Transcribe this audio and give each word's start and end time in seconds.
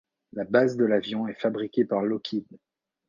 La 0.33 0.45
base 0.45 0.77
de 0.77 0.83
l'avion 0.85 1.27
est 1.27 1.39
fabriquée 1.39 1.85
par 1.85 2.01
Lockheed. 2.01 2.47